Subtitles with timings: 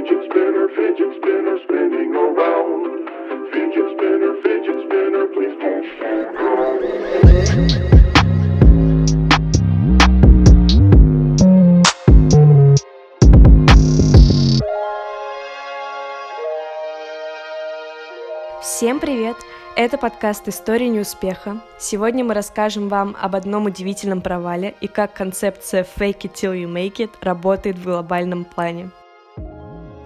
[0.00, 2.82] Fidget spinner, fidget spinner, spinning around.
[3.52, 6.20] Fidget spinner, fidget spinner, please don't slow.
[18.62, 19.36] Всем привет!
[19.76, 21.60] Это подкаст «История неуспеха».
[21.78, 26.72] Сегодня мы расскажем вам об одном удивительном провале и как концепция «fake it till you
[26.72, 28.90] make it» работает в глобальном плане.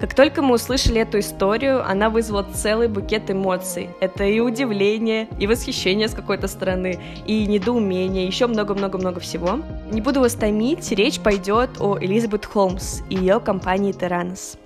[0.00, 3.91] Как только мы услышали эту историю, она вызвала целый букет эмоций.
[4.00, 9.60] Это и удивление, и восхищение с какой-то стороны, и недоумение, еще много-много-много всего.
[9.91, 14.59] Не буду вас томить, речь пойдет о Элизабет Холмс и ее компании Terranos.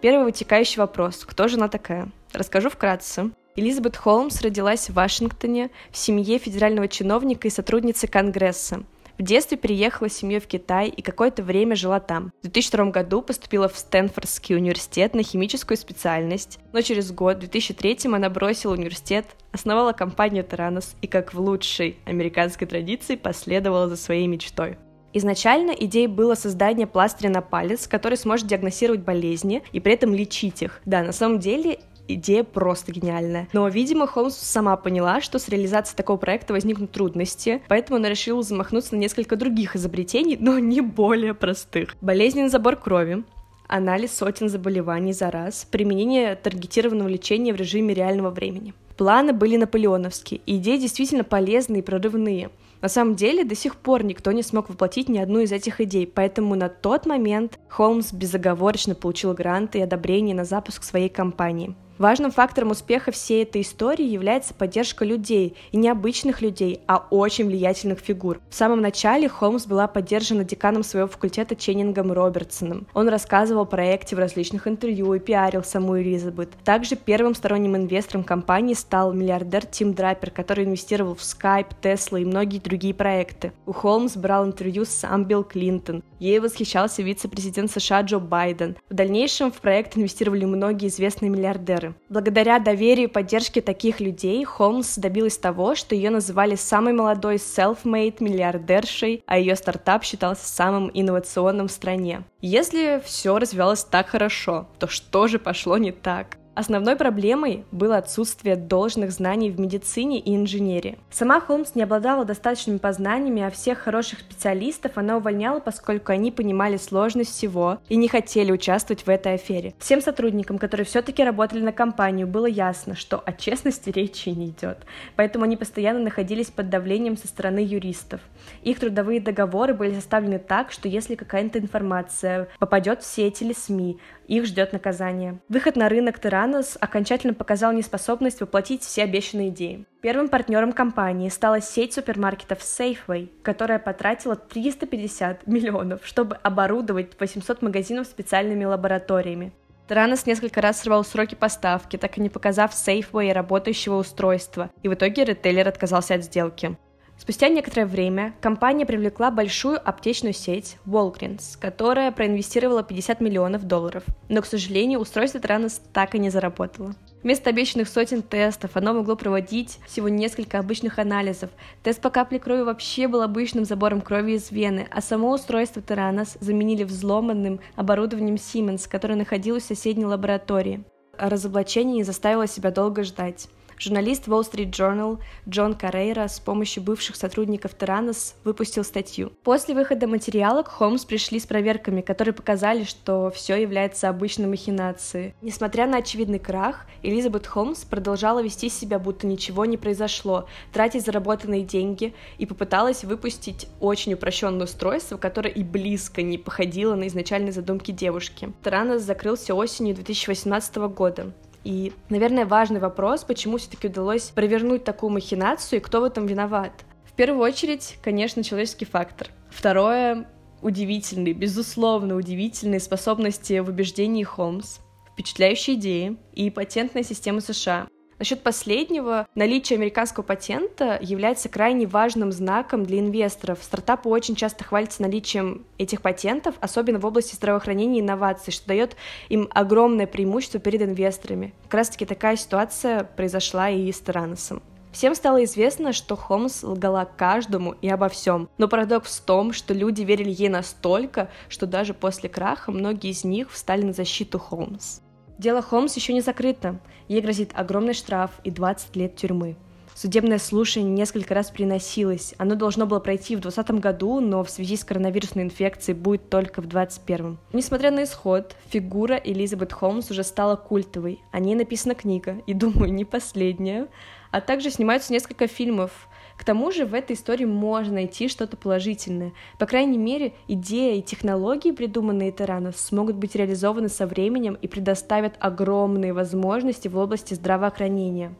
[0.00, 1.24] Первый вытекающий вопрос.
[1.24, 2.08] Кто же она такая?
[2.32, 3.30] Расскажу вкратце.
[3.56, 8.82] Элизабет Холмс родилась в Вашингтоне в семье федерального чиновника и сотрудницы Конгресса.
[9.16, 12.32] В детстве переехала с семьей в Китай и какое-то время жила там.
[12.40, 17.98] В 2002 году поступила в Стэнфордский университет на химическую специальность, но через год, в 2003
[18.06, 24.26] она бросила университет, основала компанию Таранос и, как в лучшей американской традиции, последовала за своей
[24.26, 24.78] мечтой.
[25.12, 30.60] Изначально идеей было создание пластыря на палец, который сможет диагностировать болезни и при этом лечить
[30.60, 30.80] их.
[30.86, 33.48] Да, на самом деле идея просто гениальная.
[33.52, 38.42] Но, видимо, Холмс сама поняла, что с реализацией такого проекта возникнут трудности, поэтому она решила
[38.42, 41.96] замахнуться на несколько других изобретений, но не более простых.
[42.00, 43.24] Болезненный забор крови,
[43.68, 48.74] анализ сотен заболеваний за раз, применение таргетированного лечения в режиме реального времени.
[48.96, 52.50] Планы были наполеоновские, и идеи действительно полезные и прорывные.
[52.80, 56.06] На самом деле, до сих пор никто не смог воплотить ни одну из этих идей,
[56.06, 61.74] поэтому на тот момент Холмс безоговорочно получил грант и одобрение на запуск своей компании.
[61.96, 67.46] Важным фактором успеха всей этой истории является поддержка людей, и не обычных людей, а очень
[67.46, 68.40] влиятельных фигур.
[68.50, 72.88] В самом начале Холмс была поддержана деканом своего факультета Ченнингом Робертсоном.
[72.94, 76.50] Он рассказывал о проекте в различных интервью и пиарил саму Элизабет.
[76.64, 82.24] Также первым сторонним инвестором компании стал миллиардер Тим Драпер, который инвестировал в Skype, Tesla и
[82.24, 83.52] многие другие проекты.
[83.66, 86.02] У Холмс брал интервью сам Билл Клинтон.
[86.18, 88.76] Ей восхищался вице-президент США Джо Байден.
[88.90, 91.94] В дальнейшем в проект инвестировали многие известные миллиардеры карьеры.
[92.08, 98.16] Благодаря доверию и поддержке таких людей Холмс добилась того, что ее называли самой молодой self-made
[98.20, 102.24] миллиардершей, а ее стартап считался самым инновационным в стране.
[102.40, 106.38] Если все развивалось так хорошо, то что же пошло не так?
[106.54, 110.98] Основной проблемой было отсутствие должных знаний в медицине и инженерии.
[111.10, 116.76] Сама Холмс не обладала достаточными познаниями, а всех хороших специалистов она увольняла, поскольку они понимали
[116.76, 119.74] сложность всего и не хотели участвовать в этой афере.
[119.80, 124.78] Всем сотрудникам, которые все-таки работали на компанию, было ясно, что о честности речи не идет,
[125.16, 128.20] поэтому они постоянно находились под давлением со стороны юристов.
[128.62, 133.98] Их трудовые договоры были составлены так, что если какая-то информация попадет в сети или СМИ,
[134.26, 135.40] их ждет наказание.
[135.48, 139.86] Выход на рынок Тиранос окончательно показал неспособность воплотить все обещанные идеи.
[140.02, 148.06] Первым партнером компании стала сеть супермаркетов Safeway, которая потратила 350 миллионов, чтобы оборудовать 800 магазинов
[148.06, 149.54] специальными лабораториями.
[149.88, 154.92] Таранос несколько раз срывал сроки поставки, так и не показав Safeway работающего устройства, и в
[154.92, 156.76] итоге ритейлер отказался от сделки.
[157.16, 164.42] Спустя некоторое время компания привлекла большую аптечную сеть Walgreens, которая проинвестировала 50 миллионов долларов, но,
[164.42, 166.94] к сожалению, устройство Транос так и не заработало.
[167.22, 171.48] Вместо обещанных сотен тестов оно могло проводить всего несколько обычных анализов.
[171.82, 176.36] Тест по капле крови вообще был обычным забором крови из вены, а само устройство Теранос
[176.40, 180.84] заменили взломанным оборудованием Siemens, которое находилось в соседней лаборатории.
[181.16, 183.48] Разоблачение не заставило себя долго ждать.
[183.78, 185.18] Журналист Wall Street Journal
[185.48, 189.32] Джон Карейра с помощью бывших сотрудников Теранос выпустил статью.
[189.42, 195.34] После выхода материала к Холмс пришли с проверками, которые показали, что все является обычной махинацией.
[195.42, 201.62] Несмотря на очевидный крах, Элизабет Холмс продолжала вести себя, будто ничего не произошло, тратить заработанные
[201.62, 207.90] деньги и попыталась выпустить очень упрощенное устройство, которое и близко не походило на изначальные задумки
[207.90, 208.52] девушки.
[208.62, 211.32] Теранос закрылся осенью 2018 года.
[211.64, 216.84] И, наверное, важный вопрос, почему все-таки удалось провернуть такую махинацию и кто в этом виноват.
[217.04, 219.28] В первую очередь, конечно, человеческий фактор.
[219.50, 220.28] Второе—
[220.62, 224.78] удивительные, безусловно, удивительные способности в убеждении Холмс,
[225.12, 227.86] впечатляющие идеи и патентная система США.
[228.18, 233.58] Насчет последнего, наличие американского патента является крайне важным знаком для инвесторов.
[233.62, 238.96] Стартапы очень часто хвалятся наличием этих патентов, особенно в области здравоохранения и инноваций, что дает
[239.28, 241.52] им огромное преимущество перед инвесторами.
[241.64, 244.62] Как раз таки такая ситуация произошла и с Тераносом.
[244.94, 248.48] Всем стало известно, что Холмс лгала каждому и обо всем.
[248.58, 253.24] Но парадокс в том, что люди верили ей настолько, что даже после краха многие из
[253.24, 255.00] них встали на защиту Холмс.
[255.38, 256.78] Дело Холмс еще не закрыто.
[257.08, 259.56] Ей грозит огромный штраф и 20 лет тюрьмы.
[259.94, 262.34] Судебное слушание несколько раз переносилось.
[262.36, 266.60] Оно должно было пройти в 2020 году, но в связи с коронавирусной инфекцией будет только
[266.60, 267.38] в 2021.
[267.52, 271.20] Несмотря на исход, фигура Элизабет Холмс уже стала культовой.
[271.30, 273.86] О ней написана книга, и, думаю, не последняя.
[274.34, 276.08] А также снимаются несколько фильмов.
[276.36, 279.32] К тому же в этой истории можно найти что-то положительное.
[279.60, 285.34] По крайней мере, идея и технологии, придуманные Таранов, смогут быть реализованы со временем и предоставят
[285.38, 288.34] огромные возможности в области здравоохранения.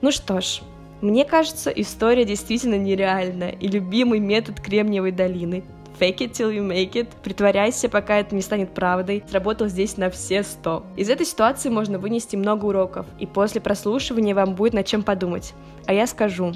[0.00, 0.60] Ну что ж,
[1.00, 5.64] мне кажется, история действительно нереальная, и любимый метод Кремниевой долины
[5.98, 10.10] fake it till you make it, притворяйся, пока это не станет правдой, сработал здесь на
[10.10, 10.84] все сто.
[10.96, 15.54] Из этой ситуации можно вынести много уроков, и после прослушивания вам будет над чем подумать.
[15.86, 16.52] А я скажу,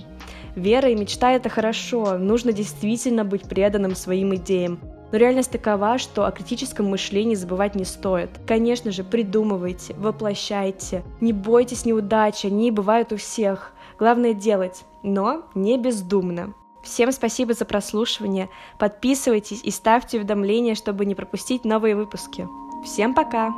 [0.55, 4.81] вера и мечта— это хорошо, нужно действительно быть преданным своим идеям,
[5.11, 8.31] но реальность такова, что о критическом мышлении забывать не стоит.
[8.47, 11.03] Конечно же, придумывайте, воплощайте.
[11.21, 13.73] Не бойтесь неудачи, они бывают у всех.
[13.99, 16.55] Главное делать, но не бездумно.
[16.89, 18.49] Всем спасибо за прослушивание.
[18.79, 22.49] Подписывайтесь и ставьте уведомления, чтобы не пропустить новые выпуски.
[22.83, 23.53] Всем пока!